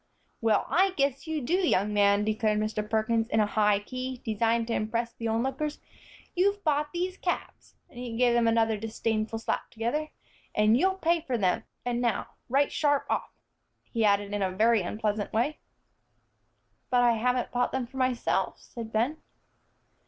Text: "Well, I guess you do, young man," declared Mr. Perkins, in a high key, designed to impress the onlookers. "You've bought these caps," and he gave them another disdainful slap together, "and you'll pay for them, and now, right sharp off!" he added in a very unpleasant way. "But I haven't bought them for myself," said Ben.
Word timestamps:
"Well, 0.41 0.65
I 0.67 0.93
guess 0.97 1.27
you 1.27 1.41
do, 1.41 1.53
young 1.53 1.93
man," 1.93 2.23
declared 2.25 2.57
Mr. 2.59 2.89
Perkins, 2.89 3.27
in 3.27 3.39
a 3.39 3.45
high 3.45 3.77
key, 3.77 4.19
designed 4.25 4.65
to 4.65 4.73
impress 4.73 5.13
the 5.13 5.27
onlookers. 5.27 5.79
"You've 6.33 6.63
bought 6.63 6.91
these 6.91 7.17
caps," 7.17 7.75
and 7.87 7.99
he 7.99 8.17
gave 8.17 8.33
them 8.33 8.47
another 8.47 8.77
disdainful 8.77 9.37
slap 9.37 9.69
together, 9.69 10.09
"and 10.55 10.75
you'll 10.75 10.95
pay 10.95 11.21
for 11.21 11.37
them, 11.37 11.65
and 11.85 12.01
now, 12.01 12.29
right 12.49 12.71
sharp 12.71 13.05
off!" 13.11 13.29
he 13.91 14.03
added 14.03 14.33
in 14.33 14.41
a 14.41 14.49
very 14.49 14.81
unpleasant 14.81 15.31
way. 15.33 15.59
"But 16.89 17.03
I 17.03 17.11
haven't 17.11 17.51
bought 17.51 17.71
them 17.71 17.85
for 17.85 17.97
myself," 17.97 18.59
said 18.59 18.91
Ben. 18.91 19.17